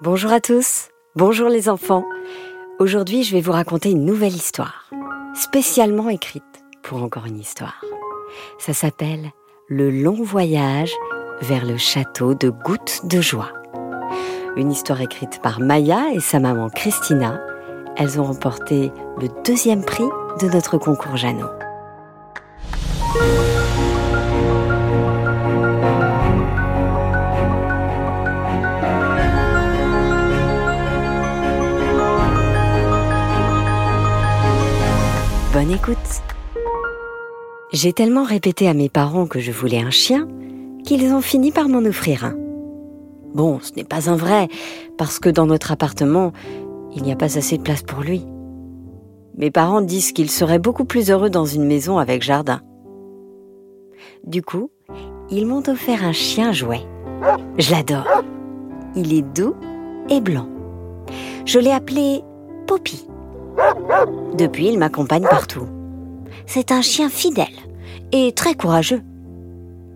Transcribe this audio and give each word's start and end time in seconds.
Bonjour 0.00 0.32
à 0.32 0.40
tous, 0.40 0.88
bonjour 1.14 1.48
les 1.48 1.68
enfants. 1.68 2.04
Aujourd'hui, 2.80 3.22
je 3.22 3.32
vais 3.32 3.40
vous 3.40 3.52
raconter 3.52 3.92
une 3.92 4.04
nouvelle 4.04 4.34
histoire, 4.34 4.90
spécialement 5.34 6.08
écrite 6.08 6.42
pour 6.82 7.00
encore 7.04 7.26
une 7.26 7.38
histoire. 7.38 7.80
Ça 8.58 8.74
s'appelle 8.74 9.30
Le 9.68 9.90
long 9.90 10.20
voyage 10.20 10.92
vers 11.42 11.64
le 11.64 11.76
château 11.76 12.34
de 12.34 12.50
Gouttes 12.50 13.02
de 13.04 13.20
joie. 13.20 13.52
Une 14.56 14.72
histoire 14.72 15.00
écrite 15.00 15.40
par 15.40 15.60
Maya 15.60 16.10
et 16.12 16.20
sa 16.20 16.40
maman 16.40 16.70
Christina. 16.70 17.40
Elles 17.96 18.20
ont 18.20 18.24
remporté 18.24 18.90
le 19.20 19.28
deuxième 19.44 19.84
prix 19.84 20.08
de 20.40 20.48
notre 20.48 20.76
concours 20.76 21.16
Jeannot. 21.16 21.63
Bonne 35.54 35.70
écoute. 35.70 35.96
J'ai 37.72 37.92
tellement 37.92 38.24
répété 38.24 38.66
à 38.66 38.74
mes 38.74 38.88
parents 38.88 39.28
que 39.28 39.38
je 39.38 39.52
voulais 39.52 39.78
un 39.78 39.92
chien 39.92 40.26
qu'ils 40.82 41.12
ont 41.12 41.20
fini 41.20 41.52
par 41.52 41.68
m'en 41.68 41.78
offrir 41.78 42.24
un. 42.24 42.34
Bon, 43.34 43.60
ce 43.62 43.72
n'est 43.76 43.84
pas 43.84 44.10
un 44.10 44.16
vrai, 44.16 44.48
parce 44.98 45.20
que 45.20 45.28
dans 45.28 45.46
notre 45.46 45.70
appartement, 45.70 46.32
il 46.96 47.04
n'y 47.04 47.12
a 47.12 47.16
pas 47.16 47.38
assez 47.38 47.56
de 47.56 47.62
place 47.62 47.84
pour 47.84 48.00
lui. 48.00 48.26
Mes 49.38 49.52
parents 49.52 49.80
disent 49.80 50.10
qu'il 50.10 50.28
serait 50.28 50.58
beaucoup 50.58 50.84
plus 50.84 51.12
heureux 51.12 51.30
dans 51.30 51.46
une 51.46 51.66
maison 51.66 51.98
avec 51.98 52.22
jardin. 52.22 52.60
Du 54.26 54.42
coup, 54.42 54.72
ils 55.30 55.46
m'ont 55.46 55.62
offert 55.68 56.02
un 56.02 56.10
chien 56.10 56.50
jouet. 56.50 56.82
Je 57.58 57.70
l'adore. 57.70 58.08
Il 58.96 59.14
est 59.14 59.22
doux 59.22 59.54
et 60.10 60.20
blanc. 60.20 60.48
Je 61.46 61.60
l'ai 61.60 61.70
appelé 61.70 62.22
Poppy. 62.66 63.06
Depuis, 64.34 64.68
il 64.68 64.78
m'accompagne 64.78 65.26
partout. 65.28 65.68
C'est 66.46 66.72
un 66.72 66.82
chien 66.82 67.08
fidèle 67.08 67.46
et 68.12 68.32
très 68.32 68.54
courageux. 68.54 69.02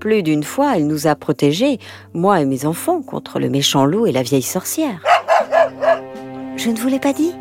Plus 0.01 0.23
d'une 0.23 0.45
fois, 0.45 0.77
il 0.77 0.87
nous 0.87 1.07
a 1.07 1.15
protégés, 1.15 1.79
moi 2.15 2.41
et 2.41 2.45
mes 2.45 2.65
enfants, 2.65 3.03
contre 3.03 3.41
le 3.41 3.51
méchant 3.51 3.85
loup 3.85 4.07
et 4.07 4.13
la 4.13 4.23
vieille 4.23 4.43
sorcière. 4.43 5.03
Je 6.57 6.71
ne 6.71 6.77
vous 6.79 6.89
l'ai 6.89 7.01
pas 7.01 7.13
dit? 7.13 7.35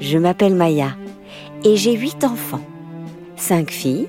Je 0.00 0.18
m'appelle 0.18 0.54
Maya 0.54 0.90
et 1.64 1.76
j'ai 1.76 1.92
huit 1.92 2.24
enfants, 2.24 2.64
cinq 3.36 3.70
filles 3.70 4.08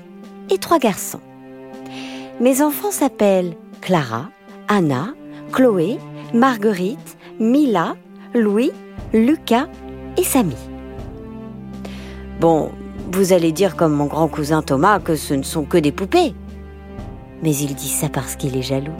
et 0.50 0.58
trois 0.58 0.78
garçons. 0.78 1.20
Mes 2.40 2.60
enfants 2.60 2.90
s'appellent 2.90 3.54
Clara, 3.80 4.28
Anna, 4.68 5.14
Chloé, 5.52 5.98
Marguerite, 6.34 7.16
Mila, 7.40 7.96
Louis, 8.34 8.72
Lucas 9.14 9.68
et 10.18 10.24
Samy. 10.24 10.56
Bon, 12.40 12.70
vous 13.12 13.32
allez 13.32 13.52
dire 13.52 13.76
comme 13.76 13.94
mon 13.94 14.06
grand 14.06 14.28
cousin 14.28 14.60
Thomas 14.60 14.98
que 14.98 15.16
ce 15.16 15.32
ne 15.32 15.42
sont 15.42 15.64
que 15.64 15.78
des 15.78 15.92
poupées. 15.92 16.34
Mais 17.42 17.54
il 17.54 17.74
dit 17.74 17.88
ça 17.88 18.08
parce 18.08 18.36
qu'il 18.36 18.56
est 18.56 18.62
jaloux. 18.62 18.92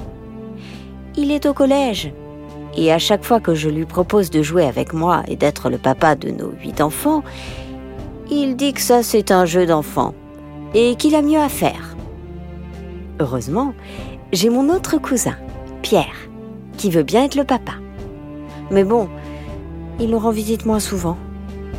Il 1.17 1.31
est 1.31 1.47
au 1.47 1.53
collège. 1.53 2.13
Et 2.77 2.93
à 2.93 2.99
chaque 2.99 3.25
fois 3.25 3.41
que 3.41 3.55
je 3.55 3.69
lui 3.69 3.85
propose 3.85 4.31
de 4.31 4.43
jouer 4.43 4.65
avec 4.65 4.93
moi 4.93 5.23
et 5.29 5.37
d'être 5.37 5.71
le 5.71 5.79
papa 5.79 6.15
de 6.15 6.31
nos 6.31 6.51
huit 6.63 6.81
enfants, 6.81 7.23
il 8.31 8.57
dit 8.57 8.73
que 8.73 8.81
ça 8.81 9.03
c'est 9.03 9.31
un 9.31 9.45
jeu 9.45 9.67
d'enfant 9.67 10.15
et 10.75 10.95
qu'il 10.97 11.15
a 11.15 11.23
mieux 11.23 11.41
à 11.41 11.49
faire. 11.49 11.97
Heureusement, 13.21 13.73
j'ai 14.33 14.51
mon 14.51 14.69
autre 14.69 14.99
cousin, 14.99 15.37
Pierre, 15.83 16.29
qui 16.77 16.91
veut 16.91 17.03
bien 17.03 17.25
être 17.25 17.37
le 17.37 17.45
papa. 17.45 17.73
Mais 18.71 18.85
bon, 18.85 19.09
il 20.01 20.11
nous 20.11 20.19
rend 20.19 20.33
visite 20.33 20.67
moins 20.67 20.81
souvent, 20.81 21.17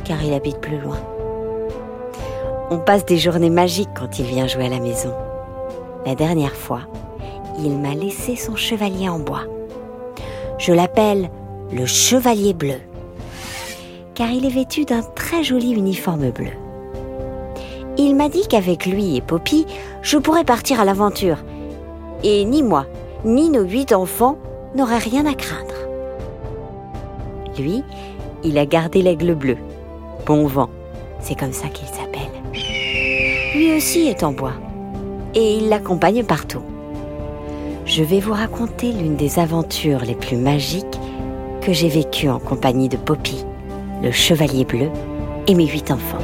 car 0.03 0.23
il 0.23 0.33
habite 0.33 0.59
plus 0.59 0.79
loin. 0.79 0.97
On 2.69 2.79
passe 2.79 3.05
des 3.05 3.17
journées 3.17 3.49
magiques 3.49 3.93
quand 3.95 4.19
il 4.19 4.25
vient 4.25 4.45
jouer 4.45 4.65
à 4.65 4.69
la 4.69 4.81
maison. 4.81 5.13
La 6.05 6.15
dernière 6.15 6.55
fois, 6.55 6.81
il 7.59 7.77
m'a 7.77 7.93
laissé 7.93 8.35
son 8.35 8.57
chevalier 8.57 9.07
en 9.07 9.19
bois. 9.19 9.43
Je 10.57 10.73
l'appelle 10.73 11.29
le 11.71 11.85
chevalier 11.85 12.53
bleu, 12.53 12.81
car 14.15 14.31
il 14.31 14.45
est 14.45 14.49
vêtu 14.49 14.83
d'un 14.83 15.01
très 15.01 15.45
joli 15.45 15.71
uniforme 15.71 16.29
bleu. 16.29 16.51
Il 17.97 18.17
m'a 18.17 18.27
dit 18.27 18.45
qu'avec 18.49 18.85
lui 18.85 19.15
et 19.15 19.21
Poppy, 19.21 19.65
je 20.01 20.17
pourrais 20.17 20.43
partir 20.43 20.81
à 20.81 20.85
l'aventure. 20.85 21.37
Et 22.23 22.43
ni 22.43 22.63
moi, 22.63 22.85
ni 23.23 23.49
nos 23.49 23.63
huit 23.63 23.93
enfants 23.93 24.37
n'auraient 24.75 24.97
rien 24.97 25.25
à 25.25 25.35
craindre. 25.35 25.73
Lui, 27.57 27.81
il 28.43 28.57
a 28.57 28.65
gardé 28.65 29.01
l'aigle 29.01 29.35
bleu. 29.35 29.57
Bon 30.25 30.47
vent, 30.47 30.69
c'est 31.21 31.39
comme 31.39 31.53
ça 31.53 31.69
qu'il 31.69 31.87
s'appelle 31.87 32.36
lui 33.57 33.75
aussi 33.75 34.07
est 34.07 34.23
en 34.23 34.31
bois 34.31 34.53
et 35.33 35.57
il 35.57 35.69
l'accompagne 35.69 36.23
partout. 36.23 36.61
Je 37.85 38.03
vais 38.03 38.19
vous 38.19 38.33
raconter 38.33 38.91
l'une 38.91 39.15
des 39.15 39.39
aventures 39.39 40.01
les 40.01 40.15
plus 40.15 40.37
magiques 40.37 40.99
que 41.61 41.73
j'ai 41.73 41.89
vécues 41.89 42.29
en 42.29 42.39
compagnie 42.39 42.87
de 42.87 42.97
Poppy, 42.97 43.43
le 44.03 44.11
chevalier 44.11 44.63
bleu 44.63 44.89
et 45.47 45.55
mes 45.55 45.65
huit 45.65 45.89
enfants. 45.89 46.21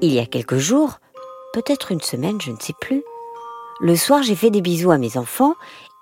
Il 0.00 0.12
y 0.12 0.20
a 0.20 0.26
quelques 0.26 0.58
jours, 0.58 0.98
peut-être 1.52 1.90
une 1.92 2.00
semaine, 2.00 2.40
je 2.40 2.50
ne 2.50 2.58
sais 2.60 2.74
plus, 2.80 3.02
le 3.80 3.96
soir 3.96 4.22
j'ai 4.22 4.36
fait 4.36 4.50
des 4.50 4.60
bisous 4.60 4.92
à 4.92 4.98
mes 4.98 5.16
enfants 5.16 5.54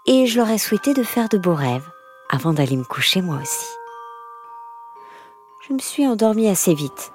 et 0.06 0.26
je 0.26 0.36
leur 0.36 0.50
ai 0.50 0.58
souhaité 0.58 0.92
de 0.92 1.02
faire 1.02 1.28
de 1.28 1.38
beaux 1.38 1.54
rêves 1.54 1.88
avant 2.28 2.52
d'aller 2.52 2.76
me 2.76 2.84
coucher 2.84 3.22
moi 3.22 3.38
aussi. 3.40 3.66
Je 5.66 5.72
me 5.72 5.78
suis 5.78 6.06
endormie 6.06 6.48
assez 6.48 6.74
vite 6.74 7.12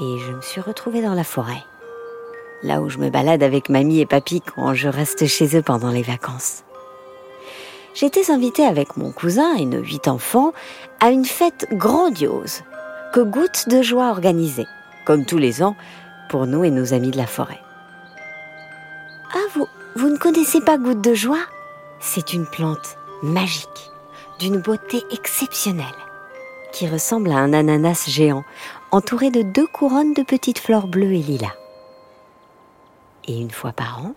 et 0.00 0.18
je 0.18 0.32
me 0.32 0.40
suis 0.40 0.60
retrouvée 0.60 1.02
dans 1.02 1.14
la 1.14 1.24
forêt, 1.24 1.64
là 2.62 2.80
où 2.80 2.88
je 2.88 2.98
me 2.98 3.10
balade 3.10 3.42
avec 3.42 3.68
mamie 3.68 4.00
et 4.00 4.06
papy 4.06 4.40
quand 4.40 4.74
je 4.74 4.88
reste 4.88 5.26
chez 5.26 5.56
eux 5.56 5.62
pendant 5.62 5.90
les 5.90 6.02
vacances. 6.02 6.64
J'étais 7.94 8.30
invitée 8.30 8.66
avec 8.66 8.96
mon 8.96 9.12
cousin 9.12 9.54
et 9.54 9.66
nos 9.66 9.80
huit 9.80 10.08
enfants 10.08 10.52
à 11.00 11.10
une 11.10 11.24
fête 11.24 11.66
grandiose 11.72 12.62
que 13.12 13.20
Goutte 13.20 13.68
de 13.68 13.82
Joie 13.82 14.10
organisait, 14.10 14.66
comme 15.04 15.24
tous 15.24 15.38
les 15.38 15.62
ans, 15.62 15.76
pour 16.28 16.46
nous 16.46 16.64
et 16.64 16.70
nos 16.70 16.92
amis 16.92 17.12
de 17.12 17.16
la 17.16 17.26
forêt. 17.26 17.60
Ah, 19.32 19.46
vous, 19.54 19.68
vous 19.94 20.08
ne 20.08 20.18
connaissez 20.18 20.60
pas 20.60 20.78
Goutte 20.78 21.02
de 21.02 21.14
Joie? 21.14 21.44
C'est 22.00 22.32
une 22.32 22.46
plante 22.46 22.96
magique, 23.22 23.90
d'une 24.40 24.60
beauté 24.60 25.04
exceptionnelle 25.12 25.86
qui 26.74 26.88
ressemble 26.88 27.30
à 27.30 27.36
un 27.36 27.52
ananas 27.52 28.06
géant, 28.08 28.44
entouré 28.94 29.32
de 29.32 29.42
deux 29.42 29.66
couronnes 29.66 30.14
de 30.14 30.22
petites 30.22 30.60
fleurs 30.60 30.86
bleues 30.86 31.14
et 31.14 31.22
lilas. 31.22 31.56
Et 33.26 33.40
une 33.40 33.50
fois 33.50 33.72
par 33.72 34.04
an, 34.04 34.12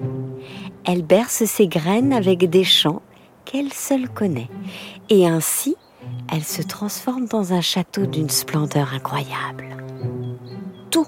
elle 0.85 1.01
berce 1.01 1.45
ses 1.45 1.67
graines 1.67 2.13
avec 2.13 2.47
des 2.47 2.63
chants 2.63 3.01
qu'elle 3.43 3.73
seule 3.73 4.07
connaît. 4.07 4.49
Et 5.09 5.27
ainsi, 5.27 5.75
elle 6.31 6.43
se 6.43 6.61
transforme 6.61 7.25
dans 7.25 7.53
un 7.53 7.61
château 7.61 8.05
d'une 8.05 8.29
splendeur 8.29 8.93
incroyable. 8.93 9.77
Tout 10.91 11.07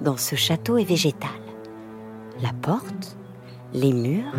dans 0.00 0.16
ce 0.16 0.36
château 0.36 0.78
est 0.78 0.84
végétal. 0.84 1.30
La 2.40 2.52
porte, 2.52 3.16
les 3.74 3.92
murs, 3.92 4.36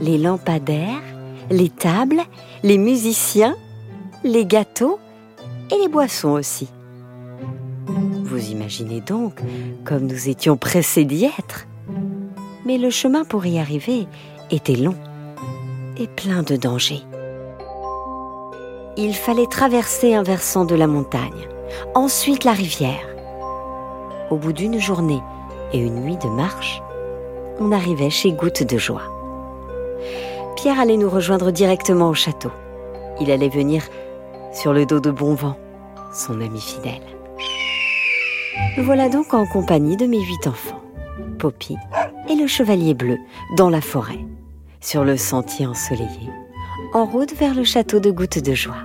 les 0.00 0.16
lampadaires, 0.16 1.02
les 1.50 1.68
tables, 1.68 2.22
les 2.62 2.78
musiciens, 2.78 3.56
les 4.24 4.46
gâteaux 4.46 4.98
et 5.70 5.78
les 5.78 5.88
boissons 5.88 6.30
aussi. 6.30 6.68
Imaginez 8.50 9.00
donc 9.00 9.40
comme 9.84 10.06
nous 10.06 10.28
étions 10.28 10.56
pressés 10.56 11.04
d'y 11.04 11.24
être. 11.24 11.66
Mais 12.64 12.78
le 12.78 12.90
chemin 12.90 13.24
pour 13.24 13.46
y 13.46 13.58
arriver 13.58 14.06
était 14.50 14.76
long 14.76 14.96
et 15.98 16.06
plein 16.06 16.42
de 16.42 16.56
dangers. 16.56 17.02
Il 18.96 19.14
fallait 19.14 19.46
traverser 19.46 20.14
un 20.14 20.22
versant 20.22 20.64
de 20.64 20.74
la 20.74 20.86
montagne, 20.86 21.48
ensuite 21.94 22.44
la 22.44 22.52
rivière. 22.52 23.06
Au 24.30 24.36
bout 24.36 24.52
d'une 24.52 24.80
journée 24.80 25.20
et 25.72 25.78
une 25.78 26.00
nuit 26.00 26.16
de 26.16 26.28
marche, 26.28 26.82
on 27.60 27.72
arrivait 27.72 28.10
chez 28.10 28.32
Goutte 28.32 28.62
de 28.62 28.78
Joie. 28.78 29.02
Pierre 30.56 30.80
allait 30.80 30.96
nous 30.96 31.10
rejoindre 31.10 31.50
directement 31.50 32.08
au 32.08 32.14
château. 32.14 32.50
Il 33.20 33.30
allait 33.30 33.48
venir 33.48 33.82
sur 34.52 34.72
le 34.72 34.86
dos 34.86 35.00
de 35.00 35.10
Bonvent, 35.10 35.56
son 36.12 36.40
ami 36.40 36.60
fidèle. 36.60 37.15
Voilà 38.78 39.08
donc 39.08 39.34
en 39.34 39.46
compagnie 39.46 39.96
de 39.96 40.06
mes 40.06 40.20
huit 40.20 40.46
enfants, 40.46 40.82
Poppy 41.38 41.76
et 42.28 42.34
le 42.34 42.46
chevalier 42.46 42.94
bleu, 42.94 43.18
dans 43.56 43.70
la 43.70 43.80
forêt, 43.80 44.24
sur 44.80 45.04
le 45.04 45.16
sentier 45.16 45.66
ensoleillé, 45.66 46.30
en 46.92 47.04
route 47.04 47.34
vers 47.34 47.54
le 47.54 47.64
château 47.64 48.00
de 48.00 48.10
Goutte 48.10 48.42
de 48.42 48.54
Joie. 48.54 48.84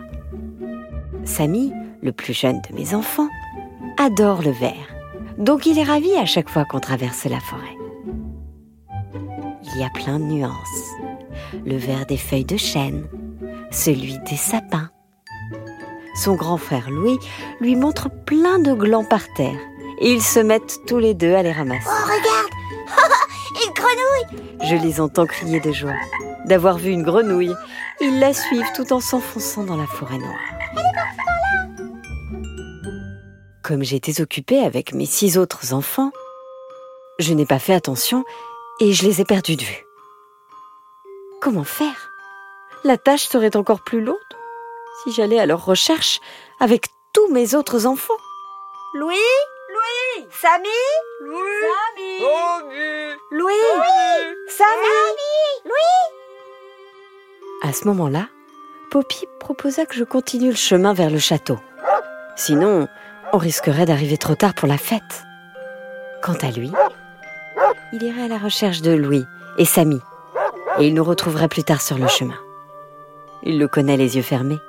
Samy, 1.26 1.74
le 2.02 2.12
plus 2.12 2.34
jeune 2.34 2.62
de 2.70 2.76
mes 2.76 2.94
enfants, 2.94 3.30
adore 3.98 4.42
le 4.42 4.52
vert, 4.52 4.96
donc 5.38 5.66
il 5.66 5.78
est 5.78 5.84
ravi 5.84 6.14
à 6.18 6.26
chaque 6.26 6.50
fois 6.50 6.66
qu'on 6.66 6.80
traverse 6.80 7.26
la 7.26 7.40
forêt. 7.40 7.78
Il 9.64 9.80
y 9.80 9.84
a 9.84 9.90
plein 9.90 10.20
de 10.20 10.26
nuances. 10.26 10.92
Le 11.66 11.78
vert 11.78 12.06
des 12.06 12.18
feuilles 12.18 12.46
de 12.46 12.58
chêne, 12.58 13.08
celui 13.72 14.18
des 14.30 14.36
sapins. 14.36 14.90
Son 16.16 16.36
grand 16.36 16.58
frère 16.58 16.90
Louis 16.90 17.20
lui 17.60 17.76
montre 17.76 18.10
plein 18.10 18.60
de 18.60 18.74
glands 18.74 19.06
par 19.06 19.28
terre 19.34 19.60
et 20.00 20.12
ils 20.12 20.24
se 20.24 20.40
mettent 20.40 20.80
tous 20.88 21.00
les 21.00 21.14
deux 21.14 21.34
à 21.34 21.44
les 21.44 21.52
ramasser. 21.52 21.88
Oh, 21.88 22.06
regarde 22.06 22.52
Une 23.66 23.74
grenouille 23.74 24.70
Je 24.70 24.76
les 24.76 25.00
entends 25.00 25.26
crier 25.26 25.60
de 25.60 25.72
joie 25.72 25.94
d'avoir 26.46 26.78
vu 26.78 26.92
une 26.92 27.04
grenouille. 27.04 27.56
Ils 28.00 28.20
la 28.20 28.34
suivent 28.34 28.72
tout 28.76 28.92
en 28.94 29.00
s'enfonçant 29.00 29.64
dans 29.64 29.78
la 29.78 29.88
forêt 29.88 30.18
noire. 30.18 30.40
Comme 33.64 33.84
j'étais 33.84 34.22
occupée 34.22 34.60
avec 34.60 34.94
mes 34.94 35.06
six 35.06 35.38
autres 35.38 35.74
enfants, 35.74 36.12
je 37.20 37.34
n'ai 37.34 37.46
pas 37.46 37.60
fait 37.60 37.74
attention 37.74 38.26
et 38.80 38.92
je 38.92 39.06
les 39.06 39.22
ai 39.22 39.26
perdus 39.26 39.56
de 39.56 39.62
vue. 39.62 39.86
Comment 41.40 41.64
faire? 41.64 42.12
La 42.84 42.98
tâche 42.98 43.28
serait 43.28 43.56
encore 43.56 43.84
plus 43.84 44.02
lourde 44.02 44.20
si 45.04 45.12
j'allais 45.12 45.40
à 45.40 45.46
leur 45.46 45.66
recherche 45.66 46.20
avec 46.60 46.88
tous 47.14 47.28
mes 47.32 47.56
autres 47.56 47.86
enfants. 47.86 48.18
Louis 48.94 49.16
Louis 49.70 50.28
Samy 50.32 50.68
Louis 51.22 51.38
Samy 51.62 52.20
Louis 53.32 53.54
Louis 53.54 53.54
Samy 54.50 54.88
Louis 55.64 56.20
À 57.64 57.74
ce 57.74 57.88
moment-là, 57.88 58.28
Poppy 58.90 59.26
proposa 59.40 59.86
que 59.86 59.96
je 59.96 60.04
continue 60.04 60.50
le 60.50 60.56
chemin 60.56 60.94
vers 60.94 61.10
le 61.10 61.20
château. 61.20 61.58
Sinon, 62.36 62.88
on 63.32 63.38
risquerait 63.38 63.86
d'arriver 63.86 64.18
trop 64.18 64.36
tard 64.36 64.54
pour 64.54 64.68
la 64.68 64.78
fête. 64.78 65.24
Quant 66.22 66.38
à 66.42 66.52
lui, 66.52 66.72
il 67.94 68.04
irait 68.04 68.24
à 68.24 68.28
la 68.28 68.38
recherche 68.38 68.82
de 68.82 68.92
Louis 68.92 69.24
et 69.58 69.66
Samy, 69.66 70.00
et 70.80 70.88
il 70.88 70.94
nous 70.94 71.04
retrouverait 71.04 71.48
plus 71.48 71.64
tard 71.64 71.82
sur 71.82 71.98
le 71.98 72.08
chemin. 72.08 72.38
Il 73.44 73.58
le 73.58 73.68
connaît 73.68 73.98
les 73.98 74.18
yeux 74.18 74.22
fermés. 74.22 74.60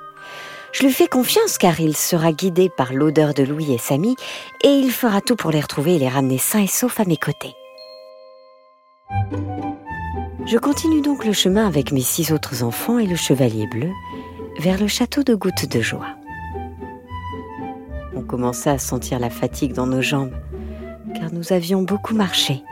Je 0.73 0.83
lui 0.83 0.91
fais 0.91 1.07
confiance 1.07 1.59
car 1.59 1.79
il 1.79 1.95
sera 1.95 2.31
guidé 2.33 2.67
par 2.67 2.93
l'odeur 2.93 3.35
de 3.35 3.43
Louis 3.43 3.71
et 3.71 3.77
Samy, 3.77 4.15
et 4.63 4.69
il 4.69 4.91
fera 4.91 5.21
tout 5.21 5.35
pour 5.35 5.51
les 5.51 5.61
retrouver 5.61 5.95
et 5.95 5.99
les 5.99 6.09
ramener 6.09 6.39
sains 6.39 6.63
et 6.63 6.67
saufs 6.67 6.99
à 6.99 7.05
mes 7.05 7.17
côtés. 7.17 7.53
Je 10.45 10.57
continue 10.57 11.01
donc 11.01 11.25
le 11.25 11.31
chemin 11.31 11.67
avec 11.67 11.91
mes 11.91 12.01
six 12.01 12.33
autres 12.33 12.63
enfants 12.63 12.97
et 12.97 13.05
le 13.05 13.15
chevalier 13.15 13.67
bleu 13.67 13.91
vers 14.59 14.79
le 14.79 14.87
château 14.87 15.23
de 15.23 15.35
Goutte 15.35 15.71
de 15.71 15.79
Joie. 15.79 16.17
On 18.15 18.23
commençait 18.23 18.71
à 18.71 18.79
sentir 18.79 19.19
la 19.19 19.29
fatigue 19.29 19.73
dans 19.73 19.87
nos 19.87 20.01
jambes, 20.01 20.33
car 21.13 21.31
nous 21.31 21.53
avions 21.53 21.83
beaucoup 21.83 22.15
marché, 22.15 22.63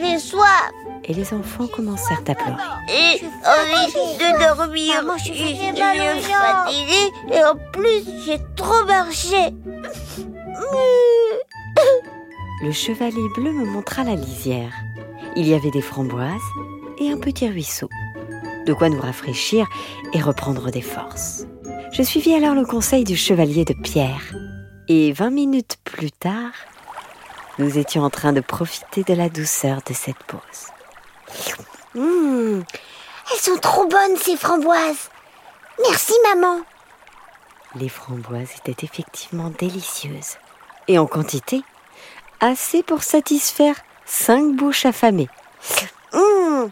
J'ai 0.00 0.18
soif 0.18 0.72
et 1.04 1.14
les 1.14 1.32
enfants 1.32 1.66
commencèrent 1.66 2.22
à 2.28 2.34
pleurer. 2.34 2.60
Et 2.88 3.20
de 3.20 4.56
dormir 4.56 5.02
Maman, 5.02 5.18
je 5.18 5.24
suis 5.24 5.56
fatiguée 5.56 7.10
et 7.32 7.44
en 7.44 7.56
plus 7.72 8.04
j'ai 8.24 8.38
trop 8.56 8.84
marché 8.86 9.36
Le 12.62 12.72
chevalier 12.72 13.28
bleu 13.36 13.52
me 13.52 13.64
montra 13.64 14.02
la 14.02 14.16
lisière. 14.16 14.72
Il 15.36 15.46
y 15.46 15.54
avait 15.54 15.70
des 15.70 15.80
framboises 15.80 16.40
et 16.98 17.10
un 17.10 17.18
petit 17.18 17.48
ruisseau. 17.48 17.88
De 18.66 18.72
quoi 18.72 18.88
nous 18.88 19.00
rafraîchir 19.00 19.66
et 20.12 20.20
reprendre 20.20 20.70
des 20.70 20.82
forces. 20.82 21.46
Je 21.92 22.02
suivis 22.02 22.34
alors 22.34 22.54
le 22.54 22.64
conseil 22.64 23.04
du 23.04 23.16
chevalier 23.16 23.64
de 23.64 23.74
pierre. 23.74 24.34
Et 24.88 25.12
vingt 25.12 25.30
minutes 25.30 25.76
plus 25.84 26.10
tard, 26.10 26.52
nous 27.58 27.78
étions 27.78 28.02
en 28.02 28.10
train 28.10 28.32
de 28.32 28.40
profiter 28.40 29.04
de 29.04 29.14
la 29.14 29.28
douceur 29.28 29.80
de 29.86 29.94
cette 29.94 30.22
pause. 30.26 30.72
Mmh, 31.94 32.60
elles 33.32 33.40
sont 33.40 33.56
trop 33.58 33.86
bonnes 33.86 34.16
ces 34.16 34.36
framboises. 34.36 35.10
Merci 35.80 36.14
maman. 36.34 36.60
Les 37.76 37.88
framboises 37.88 38.50
étaient 38.58 38.84
effectivement 38.84 39.50
délicieuses. 39.58 40.36
Et 40.86 40.98
en 40.98 41.06
quantité, 41.06 41.62
assez 42.40 42.82
pour 42.82 43.02
satisfaire 43.02 43.76
cinq 44.06 44.54
bouches 44.56 44.86
affamées. 44.86 45.28
Mmh, 46.12 46.18
mmh, 46.18 46.68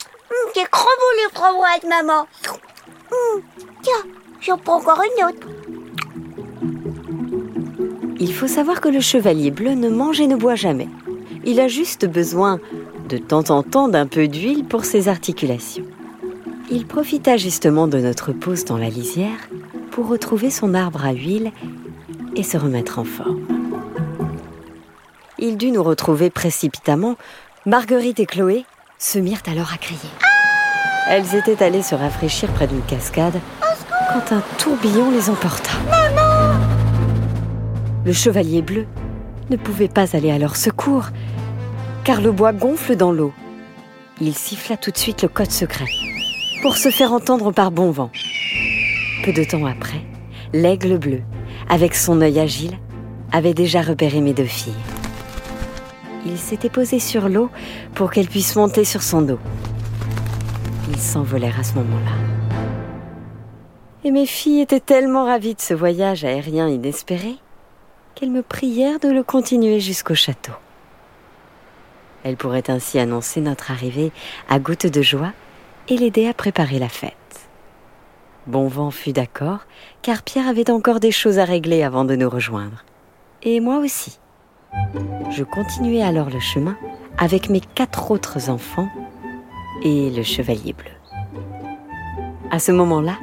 c'est 0.55 0.70
trop 0.70 0.88
les 1.17 1.35
framboises 1.35 1.85
maman. 1.88 2.26
Mmh, 3.11 3.41
tiens, 3.82 4.11
j'en 4.41 4.58
prends 4.58 4.76
encore 4.76 5.03
une 5.03 5.25
autre. 5.26 5.47
Il 8.19 8.35
faut 8.35 8.49
savoir 8.49 8.81
que 8.81 8.88
le 8.88 9.00
chevalier 9.00 9.50
bleu 9.50 9.73
ne 9.73 9.91
mange 9.91 10.20
et 10.20 10.26
ne 10.26 10.37
boit 10.37 10.55
jamais. 10.55 10.88
Il 11.44 11.61
a 11.61 11.69
juste 11.69 12.06
besoin 12.06 12.58
de 13.08 13.19
temps 13.19 13.50
en 13.50 13.62
temps 13.62 13.88
d'un 13.88 14.06
peu 14.06 14.29
d'huile 14.29 14.64
pour 14.64 14.85
ses 14.85 15.08
articulations. 15.08 15.85
Il 16.70 16.87
profita 16.87 17.37
justement 17.37 17.87
de 17.87 17.99
notre 17.99 18.32
pause 18.32 18.64
dans 18.64 18.79
la 18.79 18.88
lisière 18.88 19.49
pour 19.91 20.08
retrouver 20.08 20.50
son 20.50 20.75
arbre 20.75 21.05
à 21.05 21.12
huile 21.12 21.53
et 22.35 22.43
se 22.43 22.56
remettre 22.56 22.99
en 22.99 23.05
forme. 23.05 23.47
Il 25.38 25.56
dut 25.56 25.70
nous 25.70 25.82
retrouver 25.82 26.31
précipitamment. 26.31 27.17
Marguerite 27.67 28.20
et 28.20 28.26
Chloé 28.26 28.64
se 28.99 29.19
mirent 29.19 29.43
alors 29.47 29.73
à 29.73 29.76
crier. 29.76 30.11
Elles 31.08 31.35
étaient 31.37 31.62
allées 31.62 31.82
se 31.82 31.94
rafraîchir 31.94 32.49
près 32.53 32.67
d'une 32.67 32.82
cascade 32.82 33.38
quand 34.12 34.35
un 34.35 34.43
tourbillon 34.58 35.11
les 35.11 35.31
emporta. 35.31 35.70
Le 38.05 38.12
chevalier 38.12 38.62
bleu 38.62 38.87
ne 39.50 39.56
pouvait 39.56 39.88
pas 39.88 40.17
aller 40.17 40.31
à 40.31 40.38
leur 40.38 40.56
secours, 40.56 41.11
car 42.06 42.20
le 42.20 42.31
bois 42.31 42.53
gonfle 42.53 42.94
dans 42.94 43.11
l'eau. 43.11 43.32
Il 44.20 44.32
siffla 44.32 44.76
tout 44.76 44.93
de 44.93 44.97
suite 44.97 45.23
le 45.23 45.29
code 45.29 45.50
secret, 45.50 45.88
pour 46.62 46.76
se 46.76 46.88
faire 46.88 47.12
entendre 47.12 47.50
par 47.50 47.73
bon 47.73 47.91
vent. 47.91 48.12
Peu 49.25 49.32
de 49.32 49.43
temps 49.43 49.67
après, 49.67 50.00
l'aigle 50.53 50.99
bleu, 50.99 51.23
avec 51.69 51.97
son 51.97 52.20
œil 52.20 52.38
agile, 52.38 52.79
avait 53.32 53.55
déjà 53.55 53.82
repéré 53.82 54.20
mes 54.20 54.35
deux 54.35 54.44
filles. 54.44 54.73
Il 56.25 56.38
s'était 56.38 56.70
posé 56.70 57.00
sur 57.00 57.29
l'eau 57.29 57.50
pour 57.97 58.12
qu'elles 58.12 58.29
puissent 58.29 58.55
monter 58.55 58.85
sur 58.85 59.03
son 59.03 59.23
dos. 59.23 59.41
Ils 60.88 61.00
s'envolèrent 61.00 61.58
à 61.58 61.64
ce 61.64 61.75
moment-là. 61.75 62.12
Et 64.05 64.12
mes 64.12 64.26
filles 64.26 64.61
étaient 64.61 64.79
tellement 64.79 65.25
ravies 65.25 65.56
de 65.56 65.61
ce 65.61 65.75
voyage 65.75 66.25
aérien 66.25 66.69
inespéré 66.69 67.35
qu'elles 68.14 68.31
me 68.31 68.43
prièrent 68.43 69.00
de 69.00 69.08
le 69.08 69.25
continuer 69.25 69.81
jusqu'au 69.81 70.14
château. 70.14 70.53
Elles 72.26 72.37
pourraient 72.37 72.70
ainsi 72.70 72.99
annoncer 72.99 73.40
notre 73.40 73.70
arrivée 73.70 74.11
à 74.49 74.58
goutte 74.58 74.87
de 74.87 75.00
joie 75.00 75.31
et 75.87 75.96
l'aider 75.96 76.26
à 76.26 76.34
préparer 76.34 76.81
la 76.81 76.88
fête. 76.88 77.12
Bonvent 78.49 78.90
fut 78.90 79.12
d'accord, 79.12 79.60
car 80.03 80.24
Pierre 80.24 80.48
avait 80.48 80.69
encore 80.72 80.98
des 80.98 81.12
choses 81.12 81.39
à 81.39 81.44
régler 81.44 81.84
avant 81.84 82.05
de 82.05 82.17
nous 82.17 82.29
rejoindre. 82.29 82.84
Et 83.44 83.60
moi 83.60 83.79
aussi. 83.79 84.19
Je 85.31 85.44
continuai 85.44 86.03
alors 86.03 86.29
le 86.29 86.41
chemin 86.41 86.77
avec 87.17 87.48
mes 87.48 87.60
quatre 87.60 88.10
autres 88.10 88.51
enfants 88.51 88.89
et 89.84 90.10
le 90.10 90.24
chevalier 90.24 90.72
bleu. 90.72 90.91
À 92.51 92.58
ce 92.58 92.72
moment-là, 92.72 93.19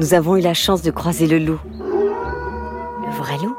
nous 0.00 0.14
avons 0.14 0.34
eu 0.34 0.40
la 0.40 0.54
chance 0.54 0.80
de 0.80 0.90
croiser 0.90 1.26
le 1.26 1.40
loup. 1.40 1.60
Le 3.04 3.10
vrai 3.18 3.36
loup? 3.36 3.54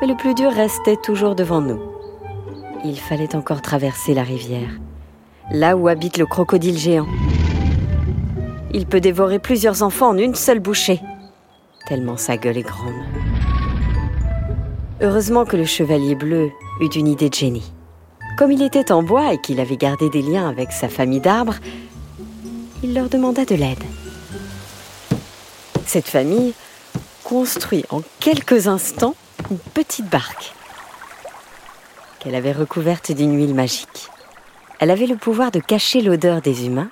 Mais 0.00 0.08
le 0.08 0.16
plus 0.16 0.34
dur 0.34 0.50
restait 0.50 0.96
toujours 0.96 1.36
devant 1.36 1.60
nous. 1.60 1.78
Il 2.84 2.98
fallait 2.98 3.34
encore 3.34 3.60
traverser 3.60 4.14
la 4.14 4.22
rivière, 4.22 4.70
là 5.50 5.76
où 5.76 5.88
habite 5.88 6.16
le 6.16 6.26
crocodile 6.26 6.78
géant. 6.78 7.08
Il 8.72 8.86
peut 8.86 9.00
dévorer 9.00 9.40
plusieurs 9.40 9.82
enfants 9.82 10.10
en 10.10 10.18
une 10.18 10.36
seule 10.36 10.60
bouchée, 10.60 11.00
tellement 11.88 12.16
sa 12.16 12.36
gueule 12.36 12.58
est 12.58 12.62
grande. 12.62 12.94
Heureusement 15.00 15.44
que 15.44 15.56
le 15.56 15.64
chevalier 15.64 16.14
bleu 16.14 16.50
eut 16.80 16.94
une 16.94 17.08
idée 17.08 17.28
de 17.28 17.34
génie. 17.34 17.72
Comme 18.36 18.52
il 18.52 18.62
était 18.62 18.92
en 18.92 19.02
bois 19.02 19.32
et 19.32 19.40
qu'il 19.40 19.58
avait 19.58 19.76
gardé 19.76 20.08
des 20.08 20.22
liens 20.22 20.48
avec 20.48 20.70
sa 20.70 20.88
famille 20.88 21.20
d'arbres, 21.20 21.56
il 22.84 22.94
leur 22.94 23.08
demanda 23.08 23.44
de 23.44 23.56
l'aide. 23.56 23.82
Cette 25.84 26.08
famille 26.08 26.52
construit 27.24 27.84
en 27.90 28.02
quelques 28.20 28.68
instants 28.68 29.16
une 29.50 29.58
petite 29.58 30.08
barque 30.08 30.54
qu'elle 32.18 32.34
avait 32.34 32.52
recouverte 32.52 33.12
d'une 33.12 33.36
huile 33.36 33.54
magique. 33.54 34.08
Elle 34.80 34.90
avait 34.90 35.06
le 35.06 35.16
pouvoir 35.16 35.50
de 35.50 35.60
cacher 35.60 36.00
l'odeur 36.00 36.40
des 36.40 36.66
humains 36.66 36.90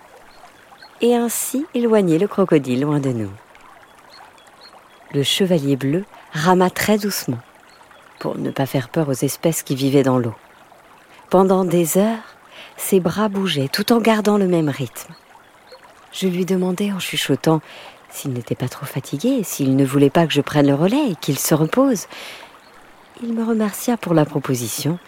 et 1.00 1.14
ainsi 1.14 1.66
éloigner 1.75 2.18
le 2.18 2.26
crocodile 2.26 2.83
loin 2.83 3.00
de 3.00 3.11
nous. 3.11 3.30
Le 5.12 5.23
chevalier 5.23 5.76
bleu 5.76 6.04
rama 6.33 6.71
très 6.71 6.99
doucement 6.99 7.38
pour 8.18 8.38
ne 8.38 8.50
pas 8.50 8.66
faire 8.66 8.88
peur 8.88 9.09
aux 9.09 9.12
espèces 9.12 9.62
qui 9.62 9.75
vivaient 9.75 10.02
dans 10.02 10.18
l'eau. 10.18 10.35
Pendant 11.30 11.64
des 11.64 11.99
heures, 11.99 12.37
ses 12.76 13.00
bras 13.00 13.28
bougeaient 13.28 13.68
tout 13.68 13.92
en 13.92 14.00
gardant 14.00 14.38
le 14.38 14.47
même 14.47 14.68
rythme. 14.68 15.14
Je 16.12 16.28
lui 16.28 16.45
demandai 16.45 16.92
en 16.92 16.99
chuchotant 16.99 17.61
s'il 18.11 18.33
n'était 18.33 18.54
pas 18.54 18.68
trop 18.68 18.87
fatigué, 18.87 19.42
s'il 19.45 19.76
ne 19.76 19.85
voulait 19.85 20.11
pas 20.11 20.26
que 20.26 20.33
je 20.33 20.40
prenne 20.40 20.66
le 20.66 20.75
relais 20.75 21.11
et 21.11 21.16
qu'il 21.16 21.38
se 21.38 21.54
repose. 21.54 22.06
Il 23.23 23.32
me 23.32 23.44
remercia 23.44 23.96
pour 23.96 24.12
la 24.14 24.25
proposition, 24.25 24.99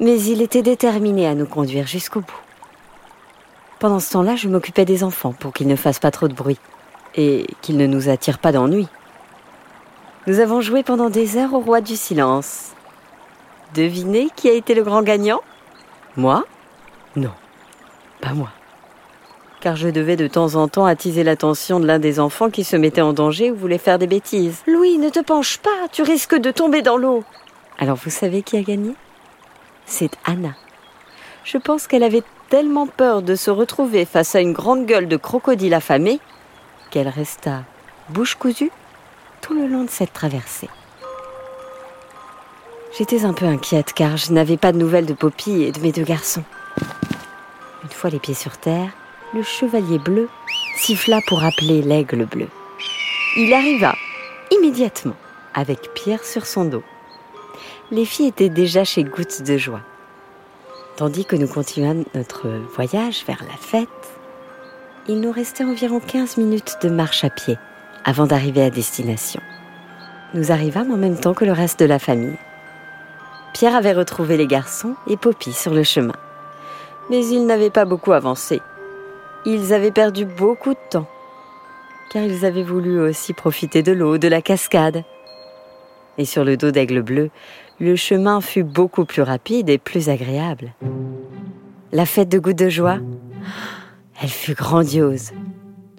mais 0.00 0.20
il 0.22 0.40
était 0.40 0.62
déterminé 0.62 1.26
à 1.26 1.34
nous 1.34 1.46
conduire 1.46 1.86
jusqu'au 1.86 2.20
bout. 2.20 2.42
Pendant 3.78 4.00
ce 4.00 4.12
temps-là, 4.12 4.34
je 4.36 4.48
m'occupais 4.48 4.84
des 4.84 5.04
enfants 5.04 5.32
pour 5.32 5.52
qu'ils 5.52 5.68
ne 5.68 5.76
fassent 5.76 5.98
pas 5.98 6.10
trop 6.10 6.28
de 6.28 6.34
bruit. 6.34 6.58
et 7.14 7.46
qu'il 7.60 7.76
ne 7.76 7.86
nous 7.86 8.08
attire 8.08 8.38
pas 8.38 8.52
d'ennui. 8.52 8.88
Nous 10.26 10.40
avons 10.40 10.60
joué 10.60 10.82
pendant 10.82 11.10
des 11.10 11.36
heures 11.36 11.54
au 11.54 11.60
roi 11.60 11.80
du 11.80 11.96
silence. 11.96 12.72
Devinez 13.74 14.28
qui 14.36 14.48
a 14.48 14.52
été 14.52 14.74
le 14.74 14.82
grand 14.82 15.02
gagnant? 15.02 15.40
Moi? 16.16 16.44
Non, 17.16 17.32
pas 18.20 18.32
moi. 18.32 18.50
Car 19.60 19.76
je 19.76 19.88
devais 19.88 20.16
de 20.16 20.26
temps 20.26 20.54
en 20.54 20.68
temps 20.68 20.86
attiser 20.86 21.22
l'attention 21.22 21.80
de 21.80 21.86
l'un 21.86 21.98
des 21.98 22.18
enfants 22.18 22.50
qui 22.50 22.64
se 22.64 22.76
mettait 22.76 23.00
en 23.00 23.12
danger 23.12 23.50
ou 23.50 23.56
voulait 23.56 23.78
faire 23.78 23.98
des 23.98 24.06
bêtises. 24.06 24.62
Louis, 24.66 24.98
ne 24.98 25.10
te 25.10 25.20
penche 25.20 25.58
pas, 25.58 25.88
tu 25.92 26.02
risques 26.02 26.36
de 26.36 26.50
tomber 26.50 26.82
dans 26.82 26.96
l'eau. 26.96 27.24
Alors 27.80 27.96
vous 27.96 28.10
savez 28.10 28.42
qui 28.42 28.58
a 28.58 28.62
gagné? 28.62 28.94
C'est 29.86 30.10
Anna. 30.26 30.54
Je 31.44 31.56
pense 31.56 31.86
qu'elle 31.86 32.02
avait 32.02 32.22
tellement 32.50 32.86
peur 32.86 33.22
de 33.22 33.34
se 33.34 33.50
retrouver 33.50 34.04
face 34.04 34.34
à 34.34 34.40
une 34.40 34.52
grande 34.52 34.84
gueule 34.84 35.08
de 35.08 35.16
crocodile 35.16 35.72
affamé 35.72 36.20
qu'elle 36.90 37.08
resta 37.08 37.62
bouche 38.10 38.34
cousue 38.34 38.70
tout 39.40 39.54
le 39.54 39.66
long 39.66 39.84
de 39.84 39.90
cette 39.90 40.12
traversée. 40.12 40.68
J'étais 42.98 43.24
un 43.24 43.32
peu 43.32 43.46
inquiète 43.46 43.94
car 43.94 44.18
je 44.18 44.32
n'avais 44.32 44.58
pas 44.58 44.72
de 44.72 44.78
nouvelles 44.78 45.06
de 45.06 45.14
Poppy 45.14 45.62
et 45.62 45.72
de 45.72 45.80
mes 45.80 45.92
deux 45.92 46.02
garçons. 46.02 46.44
Une 47.82 47.90
fois 47.90 48.10
les 48.10 48.18
pieds 48.18 48.34
sur 48.34 48.58
terre, 48.58 48.90
le 49.32 49.42
chevalier 49.42 49.98
bleu 49.98 50.28
siffla 50.76 51.20
pour 51.28 51.42
appeler 51.42 51.80
l'aigle 51.80 52.26
bleu. 52.26 52.48
Il 53.36 53.54
arriva 53.54 53.94
immédiatement 54.50 55.16
avec 55.54 55.94
Pierre 55.94 56.24
sur 56.24 56.46
son 56.46 56.64
dos. 56.66 56.82
Les 57.92 58.04
filles 58.04 58.28
étaient 58.28 58.48
déjà 58.48 58.84
chez 58.84 59.02
Gouttes 59.02 59.42
de 59.42 59.56
joie. 59.56 59.80
Tandis 60.96 61.24
que 61.24 61.34
nous 61.34 61.48
continuions 61.48 62.04
notre 62.14 62.46
voyage 62.74 63.24
vers 63.26 63.42
la 63.48 63.56
fête, 63.56 63.88
il 65.08 65.20
nous 65.20 65.32
restait 65.32 65.64
environ 65.64 65.98
15 65.98 66.36
minutes 66.36 66.76
de 66.82 66.88
marche 66.88 67.24
à 67.24 67.30
pied 67.30 67.58
avant 68.04 68.26
d'arriver 68.26 68.62
à 68.62 68.70
destination. 68.70 69.40
Nous 70.34 70.52
arrivâmes 70.52 70.92
en 70.92 70.96
même 70.96 71.18
temps 71.18 71.34
que 71.34 71.44
le 71.44 71.50
reste 71.50 71.80
de 71.80 71.84
la 71.84 71.98
famille. 71.98 72.36
Pierre 73.54 73.74
avait 73.74 73.92
retrouvé 73.92 74.36
les 74.36 74.46
garçons 74.46 74.94
et 75.08 75.16
Poppy 75.16 75.52
sur 75.52 75.74
le 75.74 75.82
chemin. 75.82 76.14
Mais 77.10 77.26
ils 77.26 77.44
n'avaient 77.44 77.70
pas 77.70 77.86
beaucoup 77.86 78.12
avancé. 78.12 78.60
Ils 79.44 79.74
avaient 79.74 79.90
perdu 79.90 80.26
beaucoup 80.26 80.74
de 80.74 80.88
temps, 80.90 81.08
car 82.12 82.22
ils 82.22 82.44
avaient 82.44 82.62
voulu 82.62 83.00
aussi 83.00 83.32
profiter 83.32 83.82
de 83.82 83.90
l'eau, 83.90 84.16
de 84.16 84.28
la 84.28 84.42
cascade. 84.42 85.02
Et 86.18 86.24
sur 86.24 86.44
le 86.44 86.56
dos 86.56 86.70
d'Aigle 86.70 87.02
Bleu, 87.02 87.30
le 87.80 87.96
chemin 87.96 88.42
fut 88.42 88.62
beaucoup 88.62 89.06
plus 89.06 89.22
rapide 89.22 89.70
et 89.70 89.78
plus 89.78 90.10
agréable. 90.10 90.74
La 91.92 92.04
fête 92.04 92.28
de 92.28 92.38
Goutte 92.38 92.58
de 92.58 92.68
Joie, 92.68 92.98
elle 94.22 94.28
fut 94.28 94.54
grandiose. 94.54 95.30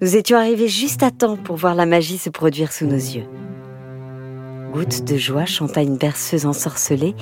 Nous 0.00 0.16
étions 0.16 0.38
arrivés 0.38 0.68
juste 0.68 1.02
à 1.02 1.10
temps 1.10 1.36
pour 1.36 1.56
voir 1.56 1.74
la 1.74 1.84
magie 1.84 2.18
se 2.18 2.30
produire 2.30 2.72
sous 2.72 2.86
nos 2.86 2.94
yeux. 2.94 3.26
Goutte 4.72 5.04
de 5.04 5.16
joie 5.16 5.44
chanta 5.44 5.82
une 5.82 5.98
berceuse 5.98 6.46
ensorcelée 6.46 7.14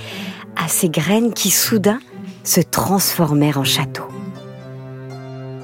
à 0.57 0.69
ses 0.69 0.89
graines 0.89 1.33
qui 1.33 1.51
soudain 1.51 1.99
se 2.45 2.61
transformèrent 2.61 3.59
en 3.59 3.65
château. 3.65 4.05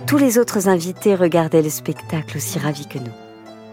Tous 0.06 0.18
les 0.18 0.38
autres 0.38 0.68
invités 0.68 1.14
regardaient 1.14 1.62
le 1.62 1.70
spectacle 1.70 2.38
aussi 2.38 2.58
ravis 2.58 2.86
que 2.86 2.98
nous. 2.98 3.12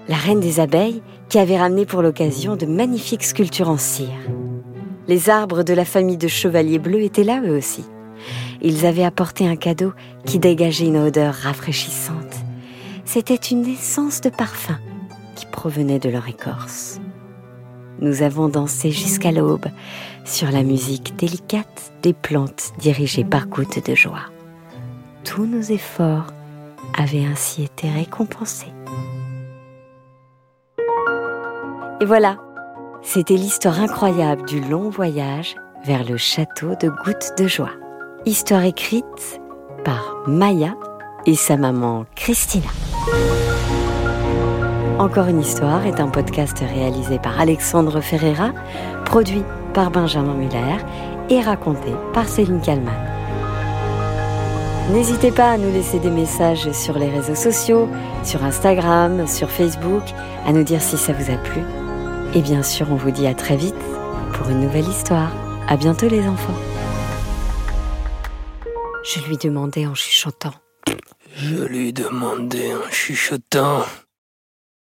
La 0.10 0.18
reine 0.18 0.42
des 0.42 0.60
abeilles 0.60 1.02
qui 1.30 1.40
avait 1.40 1.58
ramené 1.58 1.86
pour 1.86 2.02
l'occasion 2.02 2.56
de 2.56 2.66
magnifiques 2.66 3.24
sculptures 3.24 3.70
en 3.70 3.78
cire. 3.78 4.20
Les 5.08 5.30
arbres 5.30 5.64
de 5.64 5.74
la 5.74 5.86
famille 5.86 6.18
de 6.18 6.28
chevaliers 6.28 6.80
bleus 6.80 7.02
étaient 7.02 7.24
là 7.24 7.42
eux 7.44 7.58
aussi. 7.58 7.84
Ils 8.62 8.86
avaient 8.86 9.04
apporté 9.04 9.48
un 9.48 9.58
cadeau 9.58 9.92
qui 10.26 10.40
dégageait 10.40 10.88
une 10.88 10.98
odeur 10.98 11.34
rafraîchissante. 11.34 12.36
C'était 13.04 13.36
une 13.36 13.66
essence 13.66 14.22
de 14.22 14.30
parfum 14.30 14.80
qui 15.36 15.46
provenait 15.46 16.00
de 16.00 16.10
leur 16.10 16.28
écorce. 16.30 17.02
Nous 18.00 18.22
avons 18.22 18.48
dansé 18.48 18.92
jusqu'à 18.92 19.32
l'aube 19.32 19.68
sur 20.26 20.50
la 20.52 20.64
musique 20.64 21.16
délicate 21.18 21.94
des 22.02 22.14
plantes 22.14 22.72
dirigées 22.80 23.26
par 23.26 23.48
gouttes 23.48 23.86
de 23.86 23.96
joie. 23.96 24.32
Tous 25.26 25.46
nos 25.46 25.62
efforts 25.62 26.28
avaient 26.98 27.26
ainsi 27.26 27.64
été 27.64 27.90
récompensés. 27.90 28.72
Et 32.02 32.06
voilà, 32.06 32.38
c'était 33.04 33.36
l'histoire 33.36 33.82
incroyable 33.82 34.46
du 34.46 34.62
long 34.62 34.90
voyage 34.90 35.56
vers 35.86 36.04
le 36.04 36.18
château 36.18 36.70
de 36.80 36.88
Gouttes 36.88 37.34
de 37.38 37.48
Joie. 37.48 37.74
Histoire 38.26 38.64
écrite 38.64 39.42
par 39.84 40.16
Maya 40.26 40.74
et 41.26 41.36
sa 41.36 41.58
maman 41.58 42.06
Christina. 42.16 42.70
Encore 45.00 45.28
une 45.28 45.42
histoire 45.42 45.86
est 45.86 46.00
un 46.00 46.08
podcast 46.08 46.58
réalisé 46.60 47.20
par 47.20 47.40
Alexandre 47.40 48.00
Ferreira, 48.00 48.52
produit 49.06 49.44
par 49.74 49.92
Benjamin 49.92 50.36
Muller 50.36 50.78
et 51.30 51.42
raconté 51.42 51.92
par 52.14 52.28
Céline 52.28 52.62
Kallmann. 52.62 52.94
N'hésitez 54.92 55.32
pas 55.32 55.52
à 55.52 55.58
nous 55.58 55.72
laisser 55.72 56.00
des 56.00 56.12
messages 56.12 56.72
sur 56.72 56.98
les 56.98 57.10
réseaux 57.10 57.36
sociaux, 57.36 57.90
sur 58.24 58.44
Instagram, 58.44 59.28
sur 59.28 59.50
Facebook, 59.50 60.04
à 60.46 60.54
nous 60.54 60.64
dire 60.64 60.82
si 60.82 60.98
ça 60.98 61.14
vous 61.14 61.32
a 61.32 61.38
plu. 61.38 61.62
Et 62.36 62.42
bien 62.42 62.64
sûr, 62.64 62.88
on 62.92 62.96
vous 62.96 63.12
dit 63.12 63.28
à 63.28 63.36
très 63.36 63.56
vite 63.56 63.76
pour 64.34 64.50
une 64.50 64.62
nouvelle 64.62 64.88
histoire. 64.88 65.32
À 65.68 65.78
bientôt 65.78 66.08
les 66.08 66.28
enfants. 66.28 66.56
Je 69.04 69.20
lui 69.28 69.38
demandais 69.38 69.86
en 69.86 69.94
chuchotant. 69.94 70.54
Je 71.36 71.64
lui 71.64 71.94
demandais 71.94 72.74
en 72.74 72.90
chuchotant. 72.90 73.84